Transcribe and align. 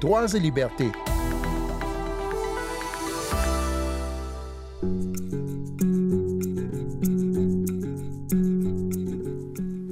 Droits 0.00 0.34
et 0.34 0.40
libertés. 0.40 0.90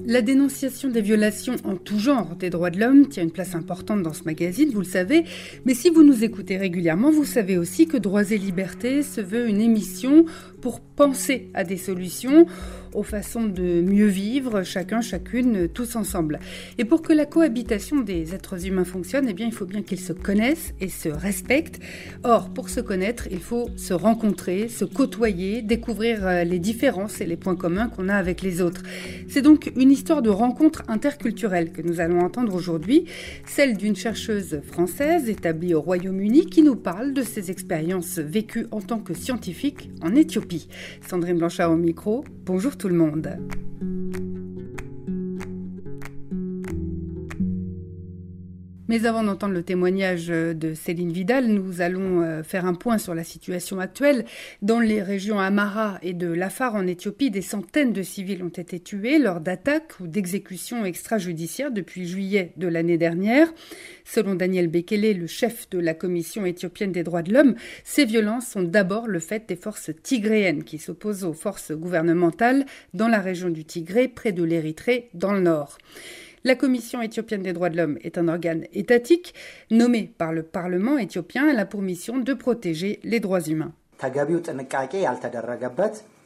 La 0.05 0.21
dénonciation 0.21 0.89
des 0.89 1.01
violations 1.01 1.55
en 1.63 1.77
tout 1.77 2.01
genre 2.01 2.35
des 2.35 2.51
droits 2.51 2.71
de 2.71 2.81
l'homme 2.81 3.09
tient 3.09 3.23
une 3.23 3.31
place 3.31 3.55
importante 3.55 4.03
dans 4.03 4.13
ce 4.13 4.25
magazine, 4.25 4.71
vous 4.73 4.81
le 4.81 4.85
savez, 4.85 5.25
mais 5.65 5.75
si 5.75 5.91
vous 5.91 6.03
nous 6.03 6.25
écoutez 6.25 6.57
régulièrement, 6.57 7.13
vous 7.13 7.25
savez 7.25 7.57
aussi 7.57 7.87
que 7.87 7.97
Droits 7.97 8.33
et 8.33 8.37
Libertés 8.37 9.05
se 9.05 9.21
veut 9.21 9.49
une 9.49 9.61
émission 9.61 10.27
pour 10.61 10.81
penser 10.81 11.51
à 11.55 11.63
des 11.63 11.77
solutions 11.77 12.47
aux 12.95 13.03
façons 13.03 13.45
de 13.45 13.81
mieux 13.81 14.07
vivre, 14.07 14.63
chacun, 14.63 15.01
chacune, 15.01 15.69
tous 15.69 15.97
ensemble. 15.97 16.41
Et 16.79 16.85
pour 16.85 17.03
que 17.03 17.13
la 17.13 17.27
cohabitation 17.27 18.01
des 18.01 18.35
êtres 18.35 18.67
humains 18.67 18.85
fonctionne, 18.85 19.27
eh 19.29 19.33
bien, 19.33 19.47
il 19.47 19.53
faut 19.53 19.67
bien 19.67 19.83
qu'ils 19.83 20.01
se 20.01 20.13
connaissent 20.13 20.75
et 20.81 20.89
se 20.89 21.09
respectent. 21.09 21.81
Or, 22.25 22.51
pour 22.51 22.69
se 22.69 22.81
connaître, 22.81 23.29
il 23.31 23.41
faut 23.41 23.71
se 23.77 23.95
rencontrer, 23.95 24.69
se 24.69 24.85
côtoyer, 24.85 25.63
découvrir 25.63 26.27
euh, 26.27 26.45
les 26.45 26.59
différences 26.59 27.21
et 27.21 27.27
les 27.27 27.37
points 27.37 27.57
communs 27.57 27.89
qu'on 27.89 28.09
a 28.09 28.15
avec 28.15 28.43
les 28.43 28.61
autres. 28.61 28.83
C'est 29.29 29.43
donc 29.43 29.73
une 29.77 29.91
histoire 29.91 30.23
de 30.23 30.31
rencontre 30.31 30.83
interculturelle 30.89 31.73
que 31.73 31.83
nous 31.83 32.01
allons 32.01 32.21
entendre 32.21 32.55
aujourd'hui, 32.55 33.07
celle 33.47 33.77
d'une 33.77 33.97
chercheuse 33.97 34.61
française 34.67 35.29
établie 35.29 35.75
au 35.75 35.81
Royaume-Uni 35.81 36.47
qui 36.47 36.63
nous 36.63 36.77
parle 36.77 37.13
de 37.13 37.23
ses 37.23 37.51
expériences 37.51 38.19
vécues 38.19 38.67
en 38.71 38.81
tant 38.81 38.99
que 38.99 39.15
scientifique 39.15 39.91
en 40.03 40.15
Éthiopie. 40.15 40.69
Sandrine 41.09 41.39
Blanchard 41.39 41.73
au 41.73 41.77
micro, 41.77 42.25
bonjour 42.45 42.77
tout 42.83 42.89
le 42.89 42.97
monde. 42.97 44.32
Mais 48.93 49.07
avant 49.07 49.25
d'entendre 49.25 49.55
le 49.55 49.63
témoignage 49.63 50.27
de 50.27 50.75
Céline 50.75 51.13
Vidal, 51.13 51.47
nous 51.47 51.81
allons 51.81 52.21
euh, 52.21 52.43
faire 52.43 52.67
un 52.67 52.75
point 52.75 52.99
sur 52.99 53.15
la 53.15 53.25
situation 53.25 53.81
actuelle. 53.81 54.27
Dans 54.61 54.81
les 54.81 55.01
régions 55.01 55.39
Amara 55.39 55.99
et 56.03 56.13
de 56.13 56.27
Lafar 56.27 56.75
en 56.75 56.87
Éthiopie, 56.87 57.31
des 57.31 57.41
centaines 57.41 57.95
de 57.95 58.03
civils 58.03 58.43
ont 58.43 58.51
été 58.51 58.81
tués 58.81 59.19
lors 59.19 59.41
d'attaques 59.41 59.99
ou 60.01 60.07
d'exécutions 60.07 60.85
extrajudiciaires 60.85 61.71
depuis 61.71 62.07
juillet 62.07 62.53
de 62.59 62.69
l'année 62.69 62.99
dernière. 62.99 63.51
Selon 64.05 64.35
Daniel 64.35 64.69
Bekele, 64.69 65.19
le 65.19 65.27
chef 65.27 65.71
de 65.71 65.79
la 65.79 65.95
Commission 65.95 66.45
éthiopienne 66.45 66.93
des 66.93 67.03
droits 67.03 67.23
de 67.23 67.33
l'homme, 67.33 67.55
ces 67.85 68.05
violences 68.05 68.49
sont 68.49 68.63
d'abord 68.63 69.07
le 69.09 69.21
fait 69.21 69.49
des 69.49 69.57
forces 69.57 69.91
tigréennes 70.03 70.65
qui 70.65 70.77
s'opposent 70.77 71.25
aux 71.25 71.33
forces 71.33 71.73
gouvernementales 71.73 72.67
dans 72.93 73.09
la 73.09 73.21
région 73.21 73.49
du 73.49 73.65
Tigré, 73.65 74.07
près 74.07 74.33
de 74.33 74.45
l'Érythrée, 74.45 75.09
dans 75.15 75.33
le 75.33 75.41
nord. 75.41 75.79
La 76.45 76.57
Commission 76.57 77.01
éthiopienne 77.01 77.43
des 77.43 77.53
droits 77.53 77.71
de 77.71 77.77
l'homme 77.77 77.99
est 78.03 78.19
un 78.19 78.27
organe 78.27 78.65
étatique 78.73 79.33
nommé 79.71 80.13
par 80.19 80.33
le 80.33 80.43
Parlement 80.43 80.99
éthiopien. 80.99 81.49
Elle 81.49 81.61
a 81.61 81.67
pour 81.67 81.83
mission 81.83 82.19
de 82.19 82.35
protéger 82.35 82.99
les 83.05 83.21
droits 83.21 83.43
humains. 83.43 83.73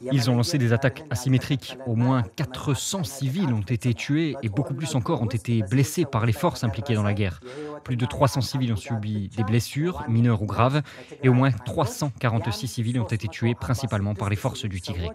Ils 0.01 0.29
ont 0.31 0.35
lancé 0.35 0.57
des 0.57 0.73
attaques 0.73 1.03
asymétriques. 1.11 1.77
Au 1.85 1.95
moins 1.95 2.23
400 2.35 3.03
civils 3.03 3.53
ont 3.53 3.61
été 3.61 3.93
tués 3.93 4.35
et 4.41 4.49
beaucoup 4.49 4.73
plus 4.73 4.95
encore 4.95 5.21
ont 5.21 5.27
été 5.27 5.61
blessés 5.61 6.05
par 6.05 6.25
les 6.25 6.33
forces 6.33 6.63
impliquées 6.63 6.95
dans 6.95 7.03
la 7.03 7.13
guerre. 7.13 7.39
Plus 7.83 7.95
de 7.95 8.05
300 8.07 8.41
civils 8.41 8.73
ont 8.73 8.77
subi 8.77 9.29
des 9.29 9.43
blessures, 9.43 10.03
mineures 10.07 10.41
ou 10.41 10.47
graves, 10.47 10.81
et 11.21 11.29
au 11.29 11.33
moins 11.33 11.51
346 11.51 12.67
civils 12.67 12.99
ont 12.99 13.05
été 13.05 13.27
tués 13.27 13.53
principalement 13.53 14.15
par 14.15 14.31
les 14.31 14.35
forces 14.35 14.65
du 14.65 14.81
Tigré. 14.81 15.11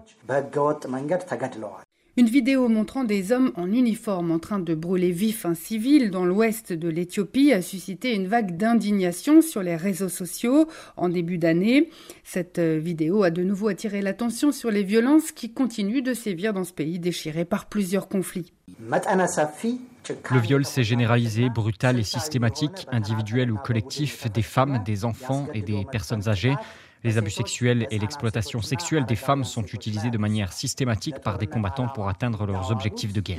Une 2.18 2.26
vidéo 2.26 2.68
montrant 2.68 3.04
des 3.04 3.32
hommes 3.32 3.52
en 3.56 3.72
uniforme 3.72 4.32
en 4.32 4.38
train 4.38 4.58
de 4.58 4.74
brûler 4.74 5.12
vif 5.12 5.46
un 5.46 5.54
civil 5.54 6.10
dans 6.10 6.26
l'ouest 6.26 6.74
de 6.74 6.90
l'Éthiopie 6.90 7.54
a 7.54 7.62
suscité 7.62 8.14
une 8.14 8.26
vague 8.26 8.58
d'indignation 8.58 9.40
sur 9.40 9.62
les 9.62 9.76
réseaux 9.76 10.10
sociaux 10.10 10.68
en 10.98 11.08
début 11.08 11.38
d'année. 11.38 11.88
Cette 12.22 12.58
euh, 12.58 12.78
vidéo 12.78 13.22
a 13.22 13.30
de 13.30 13.42
nouveau 13.42 13.68
attiré 13.68 14.02
l'attention 14.02 14.52
sur 14.52 14.70
les 14.70 14.82
violences 14.82 15.32
qui 15.32 15.54
continuent 15.54 16.02
de 16.02 16.12
sévir 16.12 16.52
dans 16.52 16.64
ce 16.64 16.74
pays 16.74 16.98
déchiré 16.98 17.46
par 17.46 17.64
plusieurs 17.64 18.08
conflits. 18.08 18.52
Le 18.78 20.38
viol 20.38 20.66
s'est 20.66 20.84
généralisé, 20.84 21.48
brutal 21.48 21.98
et 21.98 22.02
systématique, 22.02 22.86
individuel 22.92 23.50
ou 23.50 23.56
collectif, 23.56 24.30
des 24.30 24.42
femmes, 24.42 24.82
des 24.84 25.06
enfants 25.06 25.48
et 25.54 25.62
des 25.62 25.86
personnes 25.90 26.28
âgées. 26.28 26.56
Les 27.04 27.18
abus 27.18 27.30
sexuels 27.30 27.86
et 27.90 27.98
l'exploitation 27.98 28.62
sexuelle 28.62 29.06
des 29.06 29.16
femmes 29.16 29.44
sont 29.44 29.64
utilisés 29.64 30.10
de 30.10 30.18
manière 30.18 30.52
systématique 30.52 31.20
par 31.20 31.38
des 31.38 31.46
combattants 31.46 31.88
pour 31.88 32.08
atteindre 32.08 32.46
leurs 32.46 32.70
objectifs 32.70 33.12
de 33.12 33.20
guerre. 33.20 33.38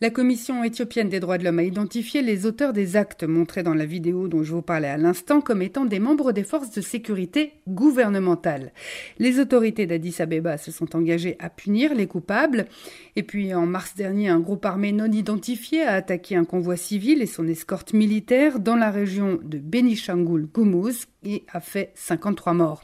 La 0.00 0.10
Commission 0.10 0.64
éthiopienne 0.64 1.08
des 1.08 1.20
droits 1.20 1.38
de 1.38 1.44
l'homme 1.44 1.60
a 1.60 1.62
identifié 1.62 2.20
les 2.20 2.46
auteurs 2.46 2.72
des 2.72 2.96
actes 2.96 3.22
montrés 3.22 3.62
dans 3.62 3.74
la 3.74 3.86
vidéo 3.86 4.26
dont 4.26 4.42
je 4.42 4.52
vous 4.52 4.60
parlais 4.60 4.88
à 4.88 4.96
l'instant 4.96 5.40
comme 5.40 5.62
étant 5.62 5.84
des 5.84 6.00
membres 6.00 6.32
des 6.32 6.42
forces 6.42 6.72
de 6.72 6.80
sécurité 6.80 7.52
gouvernementales. 7.68 8.72
Les 9.18 9.38
autorités 9.38 9.86
d'Addis 9.86 10.16
Abeba 10.18 10.58
se 10.58 10.72
sont 10.72 10.96
engagées 10.96 11.36
à 11.38 11.48
punir 11.48 11.94
les 11.94 12.08
coupables. 12.08 12.66
Et 13.14 13.22
puis 13.22 13.54
en 13.54 13.66
mars 13.66 13.94
dernier, 13.94 14.28
un 14.28 14.40
groupe 14.40 14.66
armé 14.66 14.90
non 14.90 15.10
identifié 15.10 15.84
a 15.84 15.94
attaqué 15.94 16.34
un 16.34 16.44
convoi 16.44 16.76
civil 16.76 17.22
et 17.22 17.26
son 17.26 17.46
escorte 17.46 17.92
militaire 17.92 18.58
dans 18.58 18.76
la 18.76 18.90
région 18.90 19.38
de 19.44 19.58
Benishangul 19.58 20.48
Gumuz 20.52 21.06
et 21.24 21.44
a 21.52 21.60
fait 21.60 21.92
53 21.94 22.52
morts. 22.54 22.82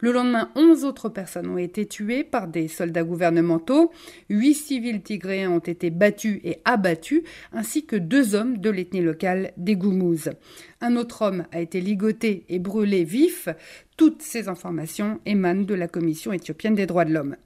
Le 0.00 0.12
lendemain, 0.12 0.50
11 0.54 0.84
autres 0.84 1.08
personnes 1.08 1.48
ont 1.48 1.58
été 1.58 1.86
tuées 1.86 2.24
par 2.24 2.48
des 2.48 2.68
soldats 2.68 3.02
gouvernementaux. 3.02 3.92
Huit 4.28 4.54
civils 4.54 5.02
tigréens 5.02 5.50
ont 5.50 5.58
été 5.58 5.90
battus 5.90 6.40
et 6.44 6.58
abattus, 6.64 7.22
ainsi 7.52 7.86
que 7.86 7.96
deux 7.96 8.34
hommes 8.34 8.58
de 8.58 8.70
l'ethnie 8.70 9.00
locale 9.00 9.52
des 9.56 9.76
Goumouz. 9.76 10.30
Un 10.80 10.96
autre 10.96 11.22
homme 11.22 11.46
a 11.52 11.60
été 11.60 11.80
ligoté 11.80 12.44
et 12.48 12.58
brûlé 12.58 13.04
vif. 13.04 13.48
Toutes 13.96 14.20
ces 14.22 14.48
informations 14.48 15.20
émanent 15.24 15.64
de 15.64 15.74
la 15.74 15.88
Commission 15.88 16.32
éthiopienne 16.32 16.74
des 16.74 16.86
droits 16.86 17.06
de 17.06 17.14
l'homme. 17.14 17.36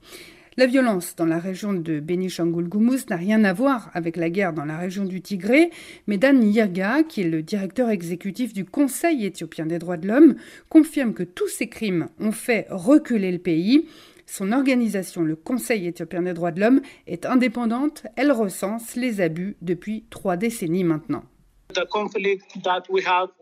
La 0.57 0.65
violence 0.65 1.15
dans 1.15 1.25
la 1.25 1.39
région 1.39 1.71
de 1.71 2.01
Benishangul 2.01 2.67
Gumuz 2.67 3.05
n'a 3.09 3.15
rien 3.15 3.45
à 3.45 3.53
voir 3.53 3.89
avec 3.93 4.17
la 4.17 4.29
guerre 4.29 4.51
dans 4.51 4.65
la 4.65 4.77
région 4.77 5.05
du 5.05 5.21
Tigré, 5.21 5.69
mais 6.07 6.17
Dan 6.17 6.43
Yirga, 6.43 7.03
qui 7.03 7.21
est 7.21 7.29
le 7.29 7.41
directeur 7.41 7.89
exécutif 7.89 8.51
du 8.51 8.65
Conseil 8.65 9.25
éthiopien 9.25 9.65
des 9.65 9.79
droits 9.79 9.95
de 9.95 10.09
l'homme, 10.09 10.35
confirme 10.67 11.13
que 11.13 11.23
tous 11.23 11.47
ces 11.47 11.69
crimes 11.69 12.09
ont 12.19 12.33
fait 12.33 12.67
reculer 12.69 13.31
le 13.31 13.37
pays. 13.37 13.87
Son 14.25 14.51
organisation, 14.51 15.21
le 15.21 15.37
Conseil 15.37 15.87
éthiopien 15.87 16.23
des 16.23 16.33
droits 16.33 16.51
de 16.51 16.59
l'homme, 16.59 16.81
est 17.07 17.25
indépendante, 17.25 18.05
elle 18.17 18.33
recense 18.33 18.97
les 18.97 19.21
abus 19.21 19.55
depuis 19.61 20.03
trois 20.09 20.35
décennies 20.35 20.83
maintenant. 20.83 21.23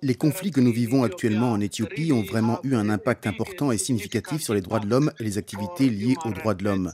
Les 0.01 0.15
conflits 0.15 0.51
que 0.51 0.59
nous 0.59 0.71
vivons 0.71 1.03
actuellement 1.03 1.51
en 1.51 1.59
Éthiopie 1.59 2.11
ont 2.11 2.23
vraiment 2.23 2.59
eu 2.63 2.75
un 2.75 2.89
impact 2.89 3.27
important 3.27 3.71
et 3.71 3.77
significatif 3.77 4.41
sur 4.41 4.53
les 4.53 4.61
droits 4.61 4.79
de 4.79 4.87
l'homme 4.87 5.11
et 5.19 5.23
les 5.23 5.37
activités 5.37 5.89
liées 5.89 6.15
aux 6.25 6.31
droits 6.31 6.53
de 6.53 6.63
l'homme. 6.63 6.91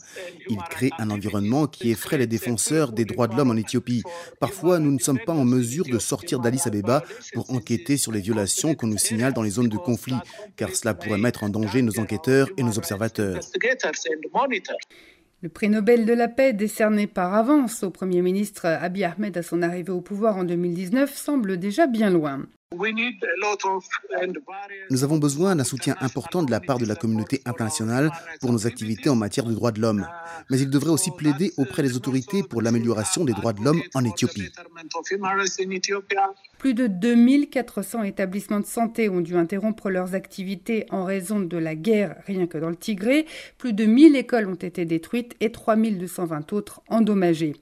Ils 0.49 0.61
créent 0.69 0.91
un 0.97 1.09
environnement 1.09 1.67
qui 1.67 1.91
effraie 1.91 2.17
les 2.17 2.27
défenseurs 2.27 2.91
des 2.91 3.05
droits 3.05 3.27
de 3.27 3.35
l'homme 3.35 3.51
en 3.51 3.55
Éthiopie. 3.55 4.03
Parfois, 4.39 4.79
nous 4.79 4.91
ne 4.91 4.99
sommes 4.99 5.19
pas 5.19 5.33
en 5.33 5.45
mesure 5.45 5.85
de 5.85 5.99
sortir 5.99 6.39
d'Addis 6.39 6.61
Abeba 6.65 7.03
pour 7.33 7.49
enquêter 7.51 7.97
sur 7.97 8.11
les 8.11 8.21
violations 8.21 8.75
qu'on 8.75 8.87
nous 8.87 8.97
signale 8.97 9.33
dans 9.33 9.43
les 9.43 9.51
zones 9.51 9.69
de 9.69 9.77
conflit, 9.77 10.15
car 10.55 10.73
cela 10.75 10.93
pourrait 10.93 11.17
mettre 11.17 11.43
en 11.43 11.49
danger 11.49 11.81
nos 11.81 11.99
enquêteurs 11.99 12.49
et 12.57 12.63
nos 12.63 12.77
observateurs. 12.77 13.39
Le 15.45 15.49
prix 15.49 15.69
Nobel 15.69 16.07
de 16.07 16.13
la 16.13 16.27
paix 16.27 16.53
décerné 16.53 17.05
par 17.05 17.35
avance 17.35 17.83
au 17.83 17.91
Premier 17.91 18.23
ministre 18.23 18.65
Abiy 18.65 19.03
Ahmed 19.03 19.37
à 19.37 19.43
son 19.43 19.61
arrivée 19.61 19.91
au 19.91 20.01
pouvoir 20.01 20.37
en 20.37 20.43
2019 20.43 21.15
semble 21.15 21.59
déjà 21.59 21.85
bien 21.85 22.09
loin. 22.09 22.47
Nous 24.89 25.03
avons 25.03 25.17
besoin 25.17 25.55
d'un 25.55 25.63
soutien 25.63 25.95
important 26.01 26.41
de 26.41 26.49
la 26.49 26.59
part 26.59 26.79
de 26.79 26.87
la 26.87 26.95
communauté 26.95 27.43
internationale 27.45 28.11
pour 28.41 28.51
nos 28.53 28.65
activités 28.65 29.09
en 29.09 29.15
matière 29.15 29.45
de 29.45 29.53
droits 29.53 29.71
de 29.71 29.81
l'homme. 29.81 30.07
Mais 30.49 30.59
il 30.59 30.71
devrait 30.71 30.89
aussi 30.89 31.11
plaider 31.11 31.53
auprès 31.57 31.83
des 31.83 31.95
autorités 31.95 32.41
pour 32.41 32.63
l'amélioration 32.63 33.23
des 33.23 33.33
droits 33.33 33.53
de 33.53 33.63
l'homme 33.63 33.83
en 33.93 34.03
Éthiopie. 34.03 34.51
Plus 36.57 36.73
de 36.73 36.87
2400 36.87 38.03
établissements 38.03 38.59
de 38.59 38.65
santé 38.65 39.09
ont 39.09 39.21
dû 39.21 39.35
interrompre 39.35 39.89
leurs 39.89 40.15
activités 40.15 40.85
en 40.89 41.03
raison 41.03 41.39
de 41.39 41.57
la 41.57 41.75
guerre 41.75 42.15
rien 42.25 42.47
que 42.47 42.57
dans 42.57 42.69
le 42.69 42.75
Tigré. 42.75 43.25
Plus 43.57 43.73
de 43.73 43.85
1000 43.85 44.15
écoles 44.15 44.47
ont 44.47 44.55
été 44.55 44.85
détruites 44.85 45.35
et 45.41 45.51
3220 45.51 46.53
autres 46.53 46.81
endommagées. 46.89 47.53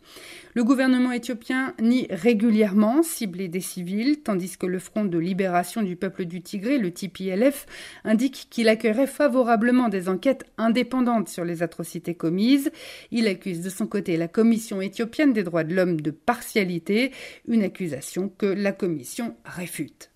Le 0.55 0.63
gouvernement 0.63 1.11
éthiopien 1.11 1.73
nie 1.81 2.05
régulièrement 2.11 3.01
cibler 3.01 3.47
des 3.47 3.59
civils, 3.59 4.21
tandis 4.21 4.55
que 4.55 4.67
le 4.67 4.77
Front 4.77 5.05
de 5.05 5.17
libération 5.17 5.81
du 5.81 5.95
peuple 5.95 6.25
du 6.25 6.41
Tigré, 6.41 6.77
le 6.77 6.91
TPLF, 6.91 7.65
indique 8.03 8.47
qu'il 8.51 8.69
accueillerait 8.69 9.07
favorablement 9.07 9.89
des 9.89 10.09
enquêtes 10.09 10.45
indépendantes 10.59 11.27
sur 11.27 11.43
les 11.43 11.63
atrocités 11.63 12.13
commises. 12.13 12.71
Il 13.09 13.27
accuse 13.27 13.61
de 13.61 13.69
son 13.69 13.87
côté 13.87 14.15
la 14.15 14.27
Commission 14.27 14.79
éthiopienne 14.79 15.33
des 15.33 15.43
droits 15.43 15.63
de 15.63 15.73
l'homme 15.73 15.99
de 15.99 16.11
partialité, 16.11 17.11
une 17.47 17.63
accusation 17.63 18.29
que 18.29 18.45
la 18.45 18.71
Commission 18.71 18.92
réfute. 19.45 20.12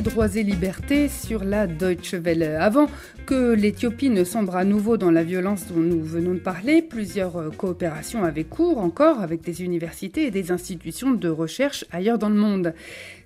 Droits 0.00 0.36
et 0.36 0.42
Libertés 0.42 1.08
sur 1.08 1.44
la 1.44 1.66
Deutsche 1.66 2.14
Welle. 2.14 2.42
Avant 2.42 2.86
que 3.26 3.52
l'Éthiopie 3.52 4.08
ne 4.08 4.24
sombre 4.24 4.56
à 4.56 4.64
nouveau 4.64 4.96
dans 4.96 5.10
la 5.10 5.22
violence 5.22 5.66
dont 5.66 5.80
nous 5.80 6.02
venons 6.02 6.32
de 6.32 6.38
parler, 6.38 6.80
plusieurs 6.80 7.36
euh, 7.36 7.50
coopérations 7.50 8.24
avaient 8.24 8.44
cours 8.44 8.78
encore 8.78 9.20
avec 9.20 9.42
des 9.42 9.62
universités 9.62 10.26
et 10.26 10.30
des 10.30 10.50
institutions 10.50 11.10
de 11.10 11.28
recherche 11.28 11.84
ailleurs 11.90 12.18
dans 12.18 12.30
le 12.30 12.36
monde. 12.36 12.74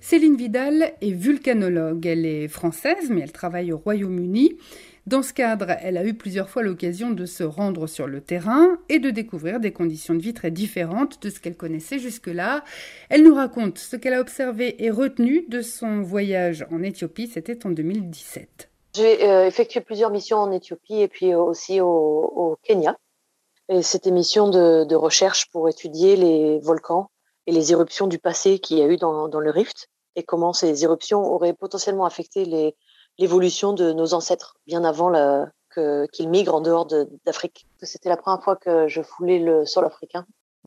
Céline 0.01 0.35
Vidal 0.35 0.91
est 1.01 1.13
vulcanologue. 1.13 2.05
Elle 2.05 2.25
est 2.25 2.49
française, 2.49 3.09
mais 3.09 3.21
elle 3.21 3.31
travaille 3.31 3.71
au 3.71 3.77
Royaume-Uni. 3.77 4.57
Dans 5.07 5.23
ce 5.23 5.31
cadre, 5.31 5.67
elle 5.81 5.95
a 5.95 6.03
eu 6.03 6.13
plusieurs 6.13 6.49
fois 6.49 6.63
l'occasion 6.63 7.11
de 7.11 7.25
se 7.25 7.41
rendre 7.41 7.87
sur 7.87 8.07
le 8.07 8.19
terrain 8.19 8.77
et 8.89 8.99
de 8.99 9.09
découvrir 9.09 9.61
des 9.61 9.71
conditions 9.71 10.13
de 10.13 10.19
vie 10.19 10.33
très 10.33 10.51
différentes 10.51 11.23
de 11.23 11.29
ce 11.29 11.39
qu'elle 11.39 11.55
connaissait 11.55 11.97
jusque-là. 11.97 12.65
Elle 13.09 13.23
nous 13.23 13.33
raconte 13.33 13.77
ce 13.77 13.95
qu'elle 13.95 14.15
a 14.15 14.19
observé 14.19 14.83
et 14.83 14.91
retenu 14.91 15.45
de 15.47 15.61
son 15.61 16.01
voyage 16.01 16.67
en 16.73 16.83
Éthiopie, 16.83 17.27
c'était 17.27 17.65
en 17.65 17.69
2017. 17.69 18.69
J'ai 18.95 19.23
euh, 19.23 19.47
effectué 19.47 19.79
plusieurs 19.79 20.11
missions 20.11 20.39
en 20.39 20.51
Éthiopie 20.51 20.99
et 20.99 21.07
puis 21.07 21.33
aussi 21.33 21.79
au, 21.79 22.59
Kenya. 22.63 22.97
Et 23.69 23.83
c'était 23.83 24.11
mission 24.11 24.49
de, 24.49 24.93
recherche 24.93 25.49
pour 25.51 25.69
étudier 25.69 26.17
les 26.17 26.59
volcans 26.59 27.09
et 27.45 27.53
les 27.53 27.71
éruptions 27.71 28.07
du 28.07 28.19
passé 28.19 28.59
qu'il 28.59 28.79
y 28.79 28.81
a 28.81 28.87
eu 28.87 28.97
dans 28.97 29.39
le 29.39 29.51
rift 29.51 29.87
et 30.17 30.23
comment 30.23 30.51
ces 30.51 30.83
éruptions 30.83 31.23
auraient 31.23 31.53
potentiellement 31.53 32.03
affecté 32.03 32.43
les, 32.43 32.75
l'évolution 33.17 33.73
de 33.73 33.91
nos 33.93 34.13
ancêtres 34.13 34.57
bien 34.65 34.83
avant 34.83 35.11
qu'ils 36.11 36.29
migrent 36.29 36.55
en 36.55 36.61
dehors 36.61 36.87
d'Afrique. 37.25 37.67
C'était 37.81 38.09
la 38.09 38.17
première 38.17 38.43
fois 38.43 38.55
que 38.55 38.87
je 38.87 39.01
foulais 39.01 39.39
le 39.39 39.65
sol 39.65 39.85
africain. 39.85 40.25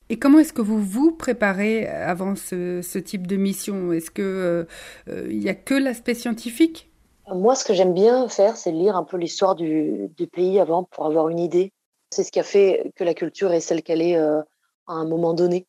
Et 0.09 0.19
comment 0.19 0.41
est-ce 0.41 0.53
que 0.53 0.61
vous 0.61 0.81
vous 0.81 1.13
préparez 1.13 1.87
avant 1.87 2.35
ce, 2.35 2.99
type 2.99 3.29
de 3.29 3.37
mission? 3.37 3.93
Est-ce 3.93 4.11
qu'il 4.11 4.25
euh, 4.25 4.65
il 5.07 5.39
n'y 5.39 5.49
a 5.49 5.55
que 5.55 5.75
l'aspect 5.75 6.15
scientifique? 6.15 6.91
Moi, 7.33 7.55
ce 7.55 7.65
que 7.65 7.75
j'aime 7.75 7.95
bien 7.95 8.29
faire, 8.29 8.57
c'est 8.57 8.73
lire 8.73 8.97
un 8.97 9.05
peu 9.05 9.17
l'histoire 9.17 9.55
du, 9.55 10.11
pays 10.33 10.59
avant 10.59 10.83
pour 10.83 11.07
avoir 11.07 11.29
une 11.29 11.39
idée. 11.39 11.73
C'est 12.11 12.25
ce 12.25 12.33
qui 12.33 12.41
a 12.41 12.43
fait 12.43 12.91
que 12.97 13.05
la 13.05 13.15
culture 13.15 13.53
est 13.53 13.61
celle 13.61 13.85
qu'elle 13.85 14.03
est 14.03 14.17
euh, 14.17 14.41
à 14.89 14.95
un 14.95 15.07
moment 15.07 15.33
donné. 15.33 15.69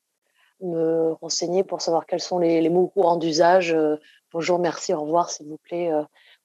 Me 0.59 1.13
renseigner 1.21 1.63
pour 1.63 1.81
savoir 1.81 2.07
quels 2.07 2.19
sont 2.19 2.39
les, 2.39 2.67
mots 2.69 2.87
courants 2.87 3.17
d'usage. 3.17 3.73
Euh, 3.73 3.97
bonjour, 4.33 4.57
merci, 4.57 4.91
au 4.91 5.01
revoir, 5.01 5.29
s'il 5.29 5.47
vous 5.47 5.59
plaît 5.59 5.91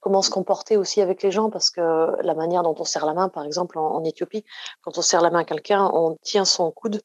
comment 0.07 0.23
se 0.23 0.31
comporter 0.31 0.77
aussi 0.77 1.01
avec 1.03 1.25
les 1.25 1.33
gens, 1.33 1.51
parce 1.51 1.69
que 1.69 1.81
la 2.23 2.35
manière 2.35 2.63
dont 2.63 2.77
on 2.79 2.85
serre 2.85 3.07
la 3.07 3.13
main, 3.13 3.29
par 3.29 3.45
exemple 3.45 3.77
en, 3.77 4.05
Éthiopie, 4.05 4.45
quand 4.83 4.97
on 4.99 5.03
serre 5.03 5.21
la 5.21 5.31
main 5.31 5.41
à 5.41 5.45
quelqu'un, 5.45 5.91
on 5.93 6.17
tient 6.23 6.45
son 6.45 6.71
coude 6.71 7.03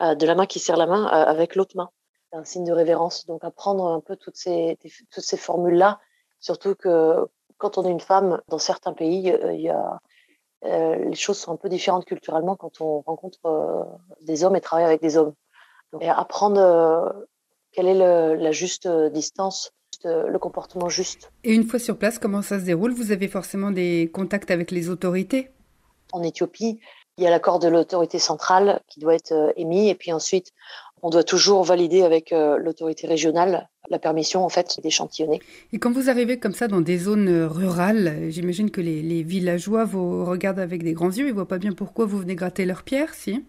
euh, 0.00 0.16
de 0.16 0.26
la 0.26 0.34
main 0.34 0.46
qui 0.46 0.58
serre 0.58 0.76
la 0.76 0.88
main 0.88 1.06
euh, 1.06 1.30
avec 1.30 1.54
l'autre 1.54 1.76
main. 1.76 1.90
C'est 2.32 2.38
un 2.38 2.44
signe 2.44 2.64
de 2.64 2.72
révérence. 2.72 3.24
Donc 3.26 3.44
apprendre 3.44 3.86
un 3.86 4.00
peu 4.00 4.16
toutes 4.16 4.34
ces, 4.34 4.76
toutes 5.12 5.22
ces 5.22 5.36
formules-là, 5.36 6.00
surtout 6.40 6.74
que 6.74 7.28
quand 7.56 7.78
on 7.78 7.84
est 7.84 7.90
une 7.92 8.00
femme, 8.00 8.40
dans 8.48 8.58
certains 8.58 8.94
pays, 8.94 9.30
euh, 9.30 10.96
les 10.96 11.14
choses 11.14 11.38
sont 11.38 11.52
un 11.52 11.56
peu 11.56 11.68
différentes 11.68 12.04
culturellement 12.04 12.56
quand 12.56 12.80
on 12.80 13.00
rencontre 13.02 13.86
des 14.22 14.42
hommes 14.42 14.56
et 14.56 14.60
travaille 14.60 14.86
avec 14.86 15.00
des 15.00 15.16
hommes. 15.16 15.34
Et 16.00 16.08
apprendre 16.08 17.14
quelle 17.70 17.86
est 17.86 17.94
la 17.94 18.50
juste 18.50 18.88
distance 18.88 19.72
euh, 20.06 20.28
le 20.28 20.38
comportement 20.38 20.88
juste. 20.88 21.30
Et 21.44 21.54
une 21.54 21.64
fois 21.64 21.78
sur 21.78 21.98
place, 21.98 22.18
comment 22.18 22.42
ça 22.42 22.58
se 22.58 22.64
déroule? 22.64 22.92
Vous 22.92 23.12
avez 23.12 23.28
forcément 23.28 23.70
des 23.70 24.10
contacts 24.12 24.50
avec 24.50 24.70
les 24.70 24.88
autorités? 24.88 25.50
En 26.12 26.22
Éthiopie, 26.22 26.80
il 27.18 27.24
y 27.24 27.26
a 27.26 27.30
l'accord 27.30 27.58
de 27.58 27.68
l'autorité 27.68 28.18
centrale 28.18 28.80
qui 28.88 29.00
doit 29.00 29.14
être 29.14 29.32
euh, 29.32 29.52
émis 29.56 29.88
et 29.88 29.94
puis 29.94 30.12
ensuite 30.12 30.52
on 31.02 31.10
doit 31.10 31.24
toujours 31.24 31.64
valider 31.64 32.02
avec 32.02 32.32
euh, 32.32 32.58
l'autorité 32.58 33.06
régionale 33.06 33.68
la 33.88 33.98
permission 33.98 34.44
en 34.44 34.48
fait 34.48 34.78
d'échantillonner. 34.82 35.40
Et 35.72 35.78
quand 35.78 35.92
vous 35.92 36.10
arrivez 36.10 36.38
comme 36.38 36.52
ça 36.52 36.68
dans 36.68 36.80
des 36.80 36.98
zones 36.98 37.44
rurales, 37.44 38.28
j'imagine 38.28 38.70
que 38.70 38.80
les, 38.80 39.02
les, 39.02 39.22
villageois 39.22 39.84
vous 39.84 40.24
regardent 40.24 40.60
avec 40.60 40.82
des 40.82 40.92
grands 40.92 41.10
yeux, 41.10 41.26
ils 41.26 41.34
voient 41.34 41.48
pas 41.48 41.58
bien 41.58 41.72
pourquoi 41.72 42.06
vous 42.06 42.18
venez 42.18 42.36
gratter 42.36 42.66
leurs 42.66 42.84
pierres, 42.84 43.14
si? 43.14 43.44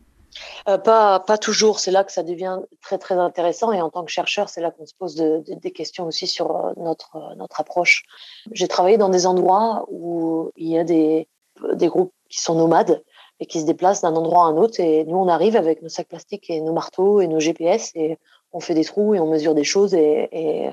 Euh, 0.68 0.78
pas, 0.78 1.20
toujours. 1.40 1.80
C'est 1.80 1.92
là 1.92 2.04
que 2.04 2.12
ça 2.12 2.24
devient 2.24 2.60
très 2.82 2.98
très 2.98 3.16
intéressant. 3.16 3.72
Et 3.72 3.82
en 3.82 3.90
tant 3.90 4.04
que 4.04 4.12
chercheur, 4.12 4.50
c'est 4.50 4.62
là 4.62 4.72
qu'on 4.72 4.86
se 4.86 4.94
pose 4.94 5.16
des 5.16 5.72
questions 5.72 6.06
aussi 6.06 6.28
sur 6.28 6.56
euh, 6.56 6.74
notre, 6.78 7.16
euh, 7.16 7.36
notre 7.36 7.60
approche. 7.60 8.04
J'ai 8.52 8.68
travaillé 8.68 8.98
dans 8.98 9.10
des 9.10 9.26
endroits 9.26 9.86
où 9.90 10.52
il 10.56 10.70
y 10.70 10.78
a 10.78 10.84
des, 10.84 11.28
des 11.74 11.88
groupes 11.88 12.14
qui 12.30 12.40
sont 12.40 12.56
nomades 12.56 13.04
et 13.40 13.46
qui 13.46 13.60
se 13.60 13.66
déplacent 13.66 14.02
d'un 14.02 14.16
endroit 14.16 14.46
à 14.46 14.48
un 14.48 14.58
autre. 14.58 14.80
Et 14.80 15.04
nous, 15.06 15.18
on 15.18 15.28
arrive 15.28 15.56
avec 15.56 15.82
nos 15.82 15.90
sacs 15.90 16.08
plastiques 16.08 16.50
et 16.50 16.62
nos 16.62 16.74
marteaux 16.74 17.22
et 17.22 17.28
nos 17.28 17.40
GPS 17.40 17.92
et 17.96 18.18
on 18.54 18.60
fait 18.60 18.74
des 18.74 18.86
trous 18.86 19.16
et 19.16 19.20
on 19.20 19.28
mesure 19.28 19.56
des 19.56 19.64
choses 19.64 19.94
et, 19.94 20.30
et 20.32 20.70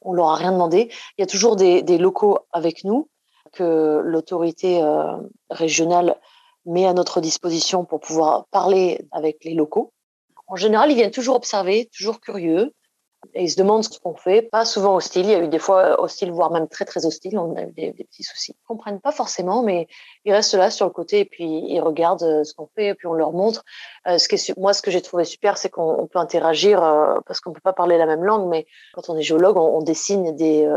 on 0.00 0.12
leur 0.12 0.28
a 0.28 0.36
rien 0.36 0.52
demandé. 0.52 0.88
Il 1.18 1.20
y 1.20 1.24
a 1.24 1.26
toujours 1.26 1.56
des 1.56 1.98
locaux 1.98 2.38
avec 2.52 2.84
nous 2.84 3.08
que 3.52 4.00
l'autorité 4.04 4.80
régionale 5.50 6.16
met 6.66 6.86
à 6.86 6.92
notre 6.92 7.20
disposition 7.20 7.84
pour 7.84 8.00
pouvoir 8.00 8.46
parler 8.50 9.00
avec 9.12 9.44
les 9.44 9.54
locaux. 9.54 9.92
En 10.46 10.56
général, 10.56 10.90
ils 10.90 10.96
viennent 10.96 11.10
toujours 11.10 11.36
observer, 11.36 11.88
toujours 11.96 12.20
curieux, 12.20 12.72
et 13.34 13.44
ils 13.44 13.50
se 13.50 13.56
demandent 13.56 13.84
ce 13.84 13.98
qu'on 13.98 14.14
fait. 14.14 14.42
Pas 14.42 14.64
souvent 14.64 14.94
hostile. 14.94 15.26
Il 15.26 15.30
y 15.30 15.34
a 15.34 15.40
eu 15.40 15.48
des 15.48 15.58
fois 15.58 16.00
hostiles, 16.00 16.30
voire 16.30 16.50
même 16.50 16.68
très 16.68 16.84
très 16.84 17.06
hostiles. 17.06 17.38
On 17.38 17.56
a 17.56 17.62
eu 17.62 17.72
des, 17.72 17.92
petits 17.92 18.22
soucis. 18.22 18.52
Ils 18.52 18.66
comprennent 18.66 19.00
pas 19.00 19.12
forcément, 19.12 19.62
mais 19.62 19.88
ils 20.24 20.32
restent 20.32 20.54
là 20.54 20.70
sur 20.70 20.86
le 20.86 20.92
côté 20.92 21.20
et 21.20 21.24
puis 21.24 21.64
ils 21.68 21.80
regardent 21.80 22.22
euh, 22.22 22.44
ce 22.44 22.54
qu'on 22.54 22.68
fait 22.74 22.88
et 22.88 22.94
puis 22.94 23.06
on 23.06 23.14
leur 23.14 23.32
montre. 23.32 23.64
Euh, 24.06 24.18
ce 24.18 24.28
qui 24.28 24.36
est, 24.36 24.56
moi, 24.56 24.72
ce 24.72 24.82
que 24.82 24.90
j'ai 24.90 25.02
trouvé 25.02 25.24
super, 25.24 25.58
c'est 25.58 25.70
qu'on 25.70 26.06
peut 26.06 26.18
interagir 26.18 26.82
euh, 26.82 27.18
parce 27.26 27.40
qu'on 27.40 27.52
peut 27.52 27.60
pas 27.60 27.72
parler 27.72 27.98
la 27.98 28.06
même 28.06 28.24
langue, 28.24 28.48
mais 28.48 28.66
quand 28.94 29.08
on 29.08 29.16
est 29.16 29.22
géologue, 29.22 29.56
on, 29.56 29.82
dessine 29.82 30.34
des 30.36 30.68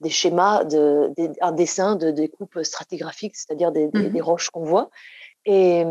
des 0.00 0.10
schémas, 0.10 0.64
de, 0.64 1.12
un 1.40 1.52
dessin 1.52 1.94
de 1.94 2.10
découpe 2.10 2.58
stratigraphique, 2.64 3.36
c'est-à-dire 3.36 3.70
des, 3.70 3.86
des 3.86 4.10
mhm. 4.10 4.22
roches 4.22 4.50
qu'on 4.50 4.64
voit. 4.64 4.90
Et, 5.44 5.84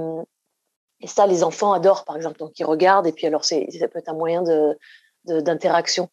et, 0.99 1.07
ça, 1.07 1.27
les 1.27 1.43
enfants 1.43 1.73
adorent, 1.73 2.05
par 2.05 2.15
exemple. 2.15 2.37
Donc, 2.37 2.59
ils 2.59 2.65
regardent 2.65 3.07
et 3.07 3.11
puis 3.11 3.27
alors, 3.27 3.43
ça 3.43 3.57
peut 3.91 3.99
être 3.99 4.09
un 4.09 4.15
moyen 4.15 4.43
d'interaction. 5.25 6.05
De, 6.05 6.09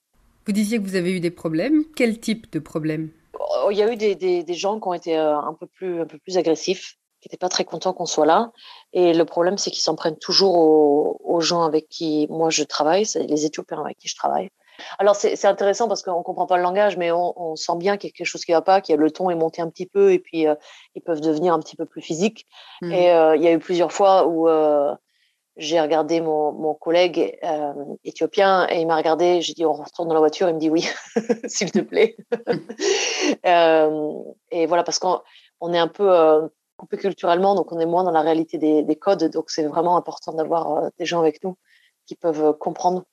vous 0.47 0.53
disiez 0.53 0.79
que 0.79 0.85
vous 0.85 0.97
avez 0.97 1.13
eu 1.13 1.21
des 1.21 1.31
problèmes. 1.31 1.85
Quel 1.95 2.19
type 2.19 2.51
de 2.53 2.59
problèmes? 2.59 3.11
Oh, 3.39 3.69
Il 3.71 3.77
y 3.77 3.83
a 3.83 3.93
eu 3.93 3.97
des, 3.97 4.15
des, 4.15 4.43
des, 4.43 4.55
gens 4.55 4.81
qui 4.81 4.89
ont 4.89 4.95
été 4.95 5.17
euh, 5.17 5.39
un 5.39 5.55
peu 5.55 5.67
plus, 5.67 6.01
un 6.01 6.07
peu 6.07 6.19
plus 6.19 6.39
agressifs, 6.39 6.97
qui 7.21 7.29
n'étaient 7.29 7.37
pas 7.37 7.49
très 7.49 7.65
contents 7.65 7.93
qu'on 7.93 8.07
soit 8.07 8.27
là. 8.27 8.53
Et 8.93 9.13
le 9.13 9.25
problème, 9.25 9.59
c'est 9.59 9.71
qu'ils 9.71 9.83
s'en 9.83 9.95
prennent 9.95 10.19
toujours 10.19 10.57
aux, 10.57 11.21
aux, 11.23 11.41
gens 11.41 11.63
avec 11.63 11.89
qui 11.89 12.27
moi 12.31 12.51
je 12.51 12.63
travaille, 12.63 13.05
c'est 13.07 13.25
les 13.25 13.45
Éthiopiens 13.45 13.81
avec 13.81 13.99
qui 13.99 14.09
je 14.09 14.17
travaille. 14.17 14.51
Alors 14.99 15.17
c'est 15.17 15.45
intéressant 15.45 15.89
parce 15.89 16.03
qu'on 16.03 16.23
comprend 16.23 16.47
pas 16.47 16.57
le 16.57 16.63
langage, 16.63 16.97
mais 16.97 17.11
on, 17.13 17.57
sent 17.57 17.77
bien 17.77 17.97
qu'il 17.97 18.11
y 18.11 18.13
a 18.13 18.17
quelque 18.17 18.27
chose 18.27 18.45
qui 18.45 18.53
va 18.53 18.63
pas, 18.63 18.81
qu'il 18.81 18.97
le 18.97 19.11
ton 19.11 19.31
est 19.31 19.35
monté 19.35 19.63
un 19.63 19.69
petit 19.69 19.87
peu 19.87 20.13
et 20.13 20.19
puis 20.19 20.47
euh, 20.47 20.55
ils 20.95 21.03
peuvent 21.03 21.21
devenir 21.21 21.55
un 21.55 21.61
petit 21.61 21.77
peu 21.77 21.87
plus 21.87 22.03
physiques. 22.03 22.47
Mmh. 22.83 22.93
Et 22.93 23.11
euh, 23.11 23.37
il 23.37 23.43
y 23.43 23.49
a 23.49 23.53
eu 23.53 23.59
plusieurs 23.59 23.93
fois 23.93 24.27
où 24.27 24.49
euh, 24.49 24.95
j'ai 25.57 25.81
regardé 25.81 26.21
mon, 26.21 26.53
mon 26.53 26.75
collègue 26.75 27.39
éthiopien 28.05 28.69
et 28.71 28.81
il 28.81 28.87
m'a 28.87 28.97
regardé, 28.97 29.41
j'ai 29.41 29.55
dit 29.55 29.67
on 29.67 29.73
retourne 29.73 30.09
dans 30.09 30.15
la 30.15 30.21
voiture, 30.21 30.49
il 30.49 30.55
me 30.55 30.61
dit 30.61 30.71
oui, 30.71 30.89
s'il 31.47 31.73
te 31.73 31.81
plaît. 31.81 32.17
et 34.51 34.67
voilà 34.67 34.85
parce 34.85 35.01
qu'on 35.01 35.21
on 35.61 35.73
est 35.73 35.79
un 35.79 35.89
peu 35.89 36.49
coupé 36.77 36.97
culturellement, 36.97 37.57
donc 37.57 37.73
on 37.73 37.81
est 37.81 37.87
moins 37.87 38.05
dans 38.05 38.13
la 38.13 38.21
réalité 38.21 38.57
des, 38.57 38.85
des 38.85 38.97
codes, 38.97 39.33
donc 39.33 39.51
c'est 39.51 39.65
vraiment 39.65 39.97
important 39.97 40.33
d'avoir 40.33 40.93
des 40.97 41.07
gens 41.07 41.19
avec 41.19 41.43
nous 41.43 41.57
qui 42.07 42.15
peuvent 42.15 42.57
comprendre 42.57 43.05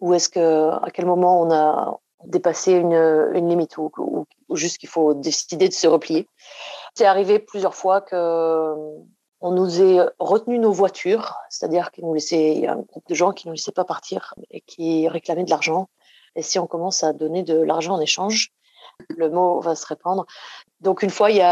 ou 0.00 0.14
est-ce 0.14 0.28
que 0.28 0.70
à 0.70 0.90
quel 0.92 1.06
moment 1.06 1.40
on 1.40 1.50
a 1.52 1.98
dépassé 2.24 2.72
une, 2.72 3.32
limite 3.32 3.78
ou, 3.78 4.26
juste 4.52 4.78
qu'il 4.78 4.88
faut 4.88 5.14
décider 5.14 5.68
de 5.68 5.74
se 5.74 5.86
replier? 5.86 6.28
C'est 6.94 7.06
arrivé 7.06 7.38
plusieurs 7.38 7.74
fois 7.74 8.00
que 8.00 8.74
on 9.42 9.52
nous 9.52 9.80
ait 9.80 10.00
retenu 10.18 10.58
nos 10.58 10.72
voitures, 10.72 11.34
c'est-à-dire 11.48 11.90
qu'il 11.92 12.04
nous 12.04 12.12
laissait, 12.12 12.52
il 12.52 12.60
y 12.60 12.66
a 12.66 12.74
un 12.74 12.80
groupe 12.80 13.08
de 13.08 13.14
gens 13.14 13.32
qui 13.32 13.46
ne 13.46 13.50
nous 13.50 13.54
laissaient 13.54 13.72
pas 13.72 13.86
partir 13.86 14.34
et 14.50 14.60
qui 14.60 15.08
réclamaient 15.08 15.44
de 15.44 15.50
l'argent. 15.50 15.88
Et 16.36 16.42
si 16.42 16.58
on 16.58 16.66
commence 16.66 17.02
à 17.02 17.14
donner 17.14 17.42
de 17.42 17.58
l'argent 17.58 17.94
en 17.94 18.00
échange, 18.00 18.52
le 19.08 19.30
mot 19.30 19.60
va 19.60 19.74
se 19.74 19.86
répandre. 19.86 20.26
Donc 20.80 21.02
une 21.02 21.10
fois, 21.10 21.30
ils 21.30 21.42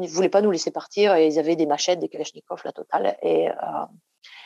ne 0.00 0.08
voulaient 0.08 0.28
pas 0.28 0.40
nous 0.40 0.50
laisser 0.50 0.70
partir 0.70 1.14
et 1.14 1.26
ils 1.26 1.38
avaient 1.38 1.56
des 1.56 1.66
machettes, 1.66 2.00
des 2.00 2.08
kalachnikovs, 2.08 2.62
la 2.64 2.72
totale. 2.72 3.16
Et 3.22 3.50
euh, 3.50 3.54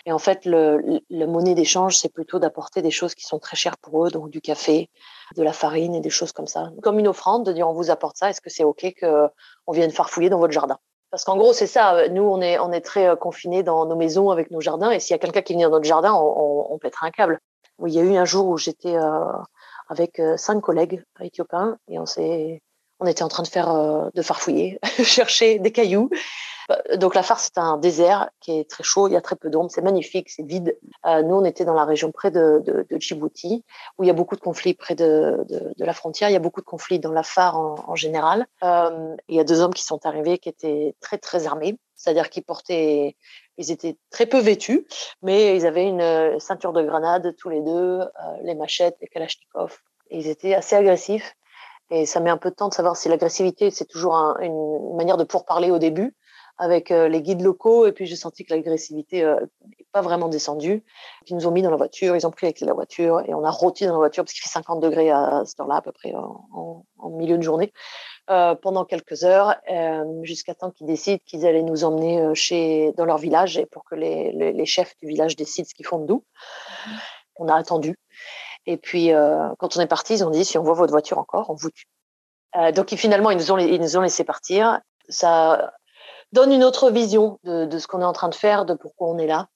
et 0.04 0.12
en 0.12 0.18
fait, 0.18 0.44
le, 0.44 1.00
le 1.11 1.26
monnaie 1.26 1.54
d'échange, 1.54 1.97
c'est 1.97 2.09
plutôt 2.09 2.38
d'apporter 2.38 2.82
des 2.82 2.90
choses 2.90 3.14
qui 3.14 3.25
sont 3.25 3.38
très 3.38 3.56
chères 3.56 3.76
pour 3.78 4.04
eux, 4.04 4.11
donc 4.11 4.30
du 4.30 4.40
café, 4.40 4.90
de 5.37 5.42
la 5.42 5.52
farine 5.52 5.94
et 5.94 6.00
des 6.00 6.11
choses 6.11 6.32
comme 6.32 6.49
ça. 6.49 6.71
Comme 6.82 6.99
une 6.99 7.09
offrande, 7.09 7.47
de 7.47 7.52
dire 7.52 7.68
on 7.68 7.73
vous 7.73 7.90
apporte 7.90 8.16
ça, 8.16 8.30
est-ce 8.30 8.40
que 8.40 8.50
c'est 8.50 8.64
OK 8.64 8.94
qu'on 9.00 9.73
vienne 9.73 9.92
farfouiller 9.92 10.28
dans 10.28 10.38
votre 10.38 10.52
jardin? 10.52 10.78
Parce 11.12 11.25
qu'en 11.25 11.37
gros, 11.37 11.52
c'est 11.52 11.66
ça, 11.66 12.09
nous, 12.09 12.23
on 12.23 12.40
est, 12.40 12.59
on 12.59 12.73
est 12.73 12.80
très 12.80 13.06
euh, 13.06 13.16
confinés 13.16 13.62
dans 13.62 13.85
nos 13.85 13.97
maisons 13.97 14.30
avec 14.30 14.50
nos 14.50 14.61
jardins, 14.61 14.90
et 14.90 14.99
s'il 14.99 15.12
y 15.12 15.14
a 15.14 15.18
quelqu'un 15.18 15.42
qui 15.42 15.54
vient 15.54 15.68
dans 15.68 15.76
notre 15.76 15.85
jardin, 15.85 16.14
on, 16.14 16.73
on, 16.73 16.78
pètera 16.78 17.06
un 17.06 17.11
câble. 17.11 17.38
Il 17.87 17.92
y 17.92 17.99
a 18.00 18.02
eu 18.02 18.16
un 18.16 18.25
jour 18.25 18.47
où 18.47 18.56
j'étais 18.56 18.97
euh, 18.97 19.25
avec 19.88 20.18
euh, 20.18 20.37
cinq 20.38 20.61
collègues 20.61 21.04
éthiopiens, 21.21 21.76
et 21.88 21.99
on 21.99 22.06
s'est 22.06 22.62
On 23.02 23.06
était 23.06 23.25
en 23.25 23.28
train 23.28 23.42
de 23.42 23.49
faire, 23.49 24.11
de 24.14 24.23
farfouiller, 24.23 24.78
chercher 25.02 25.59
des 25.59 25.73
cailloux. 25.73 26.09
Donc 26.97 27.16
la 27.16 27.25
Far, 27.25 27.40
c'est 27.40 27.59
un 27.59 27.76
désert 27.76 28.30
qui 28.40 28.61
est 28.61 28.71
très 28.71 28.85
chaud, 28.85 29.09
il 29.09 29.12
y 29.12 29.16
a 29.16 29.21
très 29.21 29.35
peu 29.35 29.50
d'ombre, 29.50 29.71
c'est 29.73 29.82
magnifique, 29.82 30.30
c'est 30.30 30.44
vide. 30.44 30.78
nous, 31.04 31.35
on 31.35 31.44
était 31.44 31.64
dans 31.64 31.75
la 31.75 31.85
région 31.85 32.12
près 32.12 32.30
de, 32.30 32.87
Djibouti, 32.92 33.64
où 33.99 34.04
il 34.04 34.06
y 34.06 34.11
a 34.11 34.12
beaucoup 34.12 34.37
de 34.37 34.40
conflits 34.40 34.75
près 34.75 34.94
de, 34.94 35.44
la 35.78 35.92
frontière, 35.92 36.30
il 36.30 36.32
y 36.32 36.37
a 36.37 36.38
beaucoup 36.40 36.61
de 36.61 36.66
conflits 36.66 37.00
dans 37.00 37.11
la 37.11 37.25
Far 37.25 37.59
en, 37.59 37.97
général. 37.97 38.47
Euh, 38.62 39.16
il 39.28 39.35
y 39.35 39.40
a 39.40 39.44
deux 39.44 39.61
hommes 39.61 39.75
qui 39.75 39.82
sont 39.82 40.06
arrivés 40.06 40.38
qui 40.38 40.49
étaient 40.49 40.94
très 41.00 41.18
très 41.18 41.49
armés, 41.49 41.76
c'est-à-dire 41.97 42.30
qu'ils 42.30 42.44
portaient 42.44 43.16
ils 43.59 43.71
étaient 43.71 43.97
très 44.11 44.26
peu 44.26 44.38
vêtus, 44.38 44.87
mais 45.21 45.56
ils 45.56 45.66
avaient 45.66 45.87
une 45.87 46.38
ceinture 46.40 46.73
de 46.73 46.82
grenades 46.82 47.35
tous 47.37 47.50
les 47.50 47.61
deux, 47.61 48.00
euh, 48.00 48.06
les 48.42 48.54
machettes, 48.54 48.97
les 49.00 49.09
kalachnikovs. 49.09 49.78
Ils 50.11 50.28
étaient 50.28 50.54
assez 50.54 50.76
agressifs. 50.76 51.35
Et 51.94 52.06
ça 52.06 52.20
met 52.20 52.30
un 52.30 52.38
peu 52.38 52.49
de 52.49 52.54
temps 52.54 52.68
de 52.68 52.75
savoir 52.75 52.96
si 52.96 53.11
l'agressivité, 53.11 53.70
c'est 53.70 53.84
toujours 53.84 54.14
une 54.40 54.96
manière 54.96 55.18
de 55.18 55.25
pourparler 55.25 55.70
au 55.70 55.78
début 55.78 56.16
avec 56.56 56.90
euh, 56.90 57.06
les 57.06 57.20
guides 57.20 57.42
locaux. 57.42 57.87
Et 57.87 57.92
puis 57.92 58.06
j'ai 58.06 58.16
senti 58.16 58.44
que 58.46 58.54
l'agressivité 58.54 59.18
n'est 59.18 59.25
euh, 59.25 59.46
pas 59.92 60.00
vraiment 60.00 60.28
descendue. 60.28 60.84
Ils 61.26 61.37
nous 61.37 61.46
ont 61.46 61.50
mis 61.50 61.61
dans 61.61 61.70
la 61.70 61.76
voiture, 61.76 62.16
ils 62.16 62.26
ont 62.26 62.30
pris 62.30 62.46
avec 62.46 62.61
la 62.61 62.72
voiture 62.72 63.20
et 63.26 63.34
on 63.34 63.44
a 63.44 63.50
rôti 63.50 63.84
dans 63.84 63.92
la 63.92 63.99
voiture 63.99 64.25
parce 64.25 64.32
qu'il 64.32 64.42
fait 64.42 64.49
50 64.49 64.80
degrés 64.80 65.11
à 65.11 65.42
cette 65.44 65.61
heure-là, 65.61 65.76
à 65.76 65.82
peu 65.82 65.92
près 65.92 66.14
en, 66.14 66.87
en 66.99 67.11
milieu 67.11 67.37
de 67.37 67.42
journée. 67.42 67.75
Euh, 68.30 68.54
pendant 68.54 68.87
quelques 68.87 69.25
heures, 69.25 69.56
euh, 69.70 70.04
jusqu'à 70.22 70.54
temps 70.54 70.70
qu'ils 70.70 70.87
décident 70.87 71.20
qu'ils 71.26 71.44
allaient 71.44 71.62
nous 71.62 71.84
emmener 71.84 72.34
chez, 72.34 72.92
dans 72.96 73.04
leur 73.04 73.18
village 73.18 73.58
et 73.58 73.66
pour 73.66 73.84
que 73.84 73.96
les, 73.96 74.32
les, 74.32 74.52
les 74.52 74.66
chefs 74.66 74.96
du 74.96 75.08
village 75.08 75.37
décident 75.37 75.68
ce 75.68 75.75
qu'ils 75.75 75.87
font 75.87 75.99
de 75.99 76.06
nous. 76.06 76.25
On 77.37 77.49
a 77.49 77.54
attendu. 77.54 77.96
Et 78.66 78.76
puis, 78.76 79.11
quand 79.59 79.76
on 79.76 79.81
est 79.81 79.87
parti, 79.87 80.14
ils 80.14 80.25
ont 80.25 80.31
dit 80.31 80.45
si 80.45 80.59
on 80.59 80.62
voit 80.62 80.75
votre 80.75 80.92
voiture 80.92 81.19
encore, 81.19 81.50
on 81.50 81.54
vous 81.54 81.71
tue. 81.71 81.87
donc, 82.75 82.90
finalement, 82.95 83.31
ils 83.31 83.38
nous, 83.38 83.50
ont, 83.50 83.59
ils 83.59 83.81
nous 83.81 83.97
ont 83.97 84.00
laissé 84.00 84.25
partir. 84.25 84.81
Ça 85.09 85.73
donne 86.33 86.52
une 86.52 86.64
autre 86.64 86.90
vision 86.90 87.38
de, 87.45 87.66
de 87.66 87.78
ce 87.78 87.87
qu'on 87.87 88.00
est 88.00 88.04
en 88.04 88.12
train 88.12 88.28
de 88.28 88.35
faire, 88.35 88.64
de 88.64 88.75
pourquoi 88.75 89.09
on 89.09 89.19
est 89.19 89.26
là, 89.26 89.49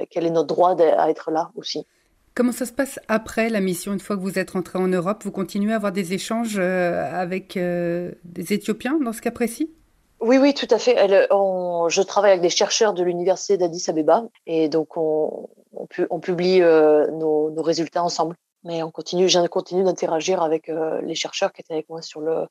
et 0.00 0.06
quel 0.06 0.26
est 0.26 0.30
notre 0.30 0.48
droit 0.48 0.74
à 0.80 1.10
être 1.10 1.30
là 1.30 1.50
aussi. 1.54 1.86
Comment 2.34 2.52
ça 2.52 2.64
se 2.64 2.72
passe 2.72 3.00
après 3.08 3.50
la 3.50 3.60
mission 3.60 3.92
Une 3.92 4.00
fois 4.00 4.16
que 4.16 4.22
vous 4.22 4.38
êtes 4.38 4.52
rentré 4.52 4.78
en 4.78 4.86
Europe, 4.86 5.24
vous 5.24 5.32
continuez 5.32 5.72
à 5.72 5.76
avoir 5.76 5.92
des 5.92 6.14
échanges 6.14 6.56
euh, 6.58 7.04
avec 7.12 7.56
euh, 7.56 8.12
des 8.24 8.52
Éthiopiens 8.52 8.98
dans 8.98 9.12
ce 9.12 9.20
cas 9.20 9.32
précis? 9.32 9.70
Oui, 10.20 10.38
oui, 10.38 10.54
tout 10.54 10.68
à 10.70 10.78
fait. 10.78 10.94
Elle, 10.96 11.26
on, 11.30 11.88
je 11.88 12.02
travaille 12.02 12.30
avec 12.30 12.42
des 12.42 12.50
chercheurs 12.50 12.94
de 12.94 13.02
l'université 13.02 13.56
d'Addis 13.56 13.84
Abeba 13.88 14.24
et 14.46 14.68
donc 14.68 14.96
on, 14.96 15.48
on, 15.80 16.06
on 16.10 16.20
publie 16.20 16.62
euh, 16.62 17.10
nos, 17.10 17.50
nos, 17.50 17.62
résultats 17.62 18.02
ensemble. 18.02 18.36
Mais 18.64 18.82
on 18.82 18.90
continue, 18.90 19.28
je 19.28 19.46
continue 19.46 19.84
d'interagir 19.84 20.42
avec 20.42 20.68
euh, 20.68 21.00
les 21.02 21.14
chercheurs 21.14 21.52
qui 21.52 21.62
étaient 21.62 21.72
avec 21.72 21.88
moi 21.88 22.02
sur 22.02 22.20
le 22.20 22.46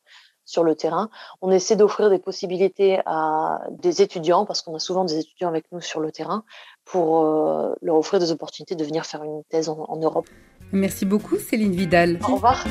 sur 0.46 0.64
le 0.64 0.74
terrain. 0.74 1.12
On 1.42 1.52
essaie 1.52 1.76
d'offrir 1.76 2.10
des 2.10 2.18
possibilités 2.18 3.00
à 3.06 3.62
des 3.70 4.02
étudiants, 4.02 4.48
parce 4.48 4.64
qu'on 4.64 4.74
a 4.74 4.80
souvent 4.80 5.06
des 5.06 5.20
étudiants 5.20 5.48
avec 5.48 5.66
nous 5.72 5.80
sur 5.80 6.00
le 6.00 6.12
terrain, 6.12 6.44
pour 6.86 7.22
euh, 7.22 7.76
leur 7.84 7.98
offrir 7.98 8.20
des 8.20 8.32
opportunités 8.32 8.74
de 8.74 8.84
venir 8.84 9.06
faire 9.06 9.24
une 9.24 9.44
thèse 9.50 9.70
en, 9.70 9.86
en 9.88 9.98
Europe. 9.98 10.28
Merci 10.72 11.06
beaucoup, 11.06 11.38
Céline 11.38 11.74
Vidal. 11.74 12.20
Au 12.28 12.34
revoir. 12.34 12.66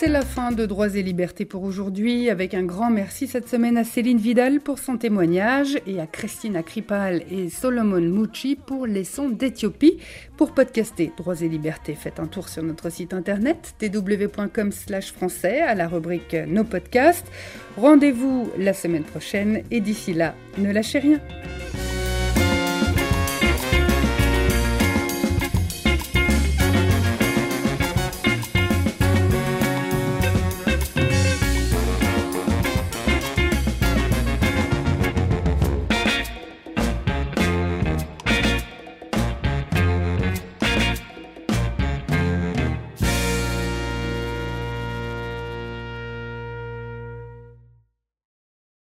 C'est 0.00 0.08
la 0.08 0.22
fin 0.22 0.50
de 0.50 0.64
Droits 0.64 0.94
et 0.94 1.02
Libertés 1.02 1.44
pour 1.44 1.62
aujourd'hui, 1.62 2.30
avec 2.30 2.54
un 2.54 2.62
grand 2.62 2.88
merci 2.88 3.26
cette 3.26 3.50
semaine 3.50 3.76
à 3.76 3.84
Céline 3.84 4.16
Vidal 4.16 4.60
pour 4.60 4.78
son 4.78 4.96
témoignage 4.96 5.76
et 5.86 6.00
à 6.00 6.06
Christina 6.06 6.62
Kripal 6.62 7.22
et 7.30 7.50
Solomon 7.50 8.00
Mouchi 8.00 8.56
pour 8.56 8.86
les 8.86 9.04
sons 9.04 9.28
d'Éthiopie. 9.28 9.98
Pour 10.38 10.54
podcaster 10.54 11.12
Droits 11.18 11.42
et 11.42 11.48
Libertés, 11.50 11.94
faites 11.94 12.18
un 12.18 12.28
tour 12.28 12.48
sur 12.48 12.62
notre 12.62 12.88
site 12.88 13.12
internet 13.12 13.74
www.com 13.82 14.72
français 15.14 15.60
à 15.60 15.74
la 15.74 15.86
rubrique 15.86 16.34
Nos 16.48 16.64
podcasts. 16.64 17.30
Rendez-vous 17.76 18.48
la 18.56 18.72
semaine 18.72 19.04
prochaine 19.04 19.64
et 19.70 19.82
d'ici 19.82 20.14
là, 20.14 20.34
ne 20.56 20.72
lâchez 20.72 21.00
rien. 21.00 21.20